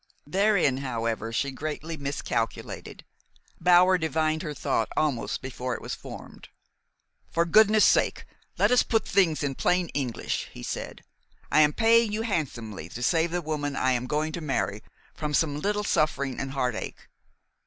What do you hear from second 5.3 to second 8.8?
before it was formed. "For goodness' sake, let